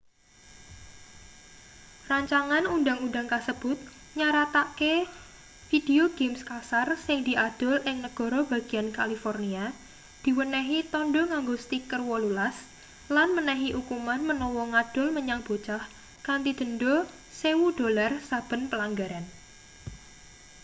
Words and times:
rancangan 2.09 2.63
undang-undang 2.75 3.27
kasebut 3.33 3.77
nyaratake 4.19 4.95
video 5.71 6.03
games 6.19 6.41
kasar 6.49 6.87
sing 7.05 7.17
diadol 7.27 7.75
ing 7.89 7.97
negara 8.05 8.39
bagian 8.51 8.87
california 8.97 9.65
diwenehi 10.23 10.79
tandha 10.93 11.21
nganggo 11.29 11.55
stiker 11.65 12.01
18 12.03 13.15
lan 13.15 13.29
menehi 13.37 13.69
ukuman 13.81 14.21
menawa 14.29 14.63
ngadol 14.73 15.07
menyang 15.17 15.41
bocah 15.47 15.83
kanthi 16.25 16.51
denda 16.59 16.95
$1000 17.41 18.29
saben 18.29 18.61
pelanggaran 18.71 19.25